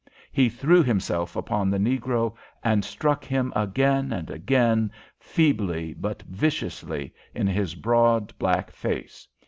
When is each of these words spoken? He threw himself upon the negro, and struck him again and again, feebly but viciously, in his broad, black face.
He 0.31 0.49
threw 0.49 0.81
himself 0.81 1.35
upon 1.35 1.69
the 1.69 1.77
negro, 1.77 2.35
and 2.63 2.83
struck 2.83 3.23
him 3.23 3.53
again 3.55 4.11
and 4.11 4.31
again, 4.31 4.91
feebly 5.19 5.93
but 5.93 6.23
viciously, 6.23 7.13
in 7.35 7.45
his 7.45 7.75
broad, 7.75 8.35
black 8.39 8.71
face. 8.71 9.27